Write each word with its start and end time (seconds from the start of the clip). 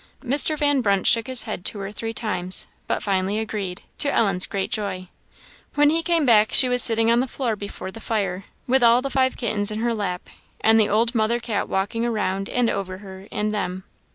Mr. 0.23 0.57
Van 0.57 0.81
Brunt 0.81 1.05
shook 1.05 1.27
his 1.27 1.43
head 1.43 1.63
two 1.63 1.79
or 1.79 1.91
three 1.91 2.11
times, 2.11 2.65
but 2.87 3.03
finally 3.03 3.37
agreed, 3.37 3.83
to 3.99 4.11
Ellen's 4.11 4.47
great 4.47 4.71
joy. 4.71 5.09
When 5.75 5.91
he 5.91 6.01
came 6.01 6.25
back, 6.25 6.51
she 6.51 6.67
was 6.67 6.81
sitting 6.81 7.11
on 7.11 7.19
the 7.19 7.27
floor 7.27 7.55
before 7.55 7.91
the 7.91 8.01
fire, 8.01 8.45
with 8.65 8.81
all 8.81 9.03
the 9.03 9.11
five 9.11 9.37
kittens 9.37 9.69
in 9.69 9.77
her 9.77 9.93
lap, 9.93 10.27
and 10.59 10.79
the 10.79 10.89
old 10.89 11.13
mother 11.13 11.39
cat 11.39 11.69
walking 11.69 12.03
around 12.03 12.49
and 12.49 12.67
over 12.67 12.97
her 12.97 13.27
and 13.31 13.53
them. 13.53 13.83